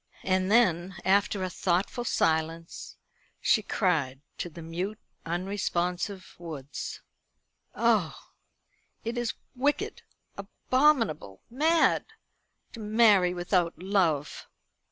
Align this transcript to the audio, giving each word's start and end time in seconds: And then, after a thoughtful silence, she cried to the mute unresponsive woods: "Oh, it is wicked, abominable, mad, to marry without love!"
And 0.23 0.51
then, 0.51 0.95
after 1.05 1.43
a 1.43 1.49
thoughtful 1.51 2.05
silence, 2.05 2.97
she 3.39 3.61
cried 3.61 4.19
to 4.39 4.49
the 4.49 4.63
mute 4.63 4.97
unresponsive 5.27 6.33
woods: 6.39 7.01
"Oh, 7.75 8.17
it 9.03 9.15
is 9.15 9.35
wicked, 9.55 10.01
abominable, 10.39 11.43
mad, 11.51 12.07
to 12.73 12.79
marry 12.79 13.35
without 13.35 13.77
love!" 13.77 14.47